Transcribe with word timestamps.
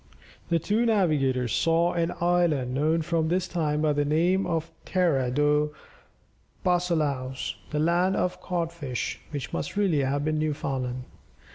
The 0.49 0.57
two 0.57 0.83
navigators 0.83 1.53
saw 1.53 1.93
an 1.93 2.11
island 2.19 2.73
known 2.73 3.03
from 3.03 3.27
this 3.27 3.47
time 3.47 3.83
by 3.83 3.93
the 3.93 4.03
name 4.03 4.47
of 4.47 4.71
Terra 4.83 5.29
dos 5.29 5.69
Bacalhaos 6.65 7.53
the 7.69 7.77
land 7.77 8.15
of 8.15 8.41
cod 8.41 8.73
fish 8.73 9.19
which 9.29 9.53
must 9.53 9.77
really 9.77 9.99
have 9.99 10.25
been 10.25 10.39
Newfoundland. 10.39 11.03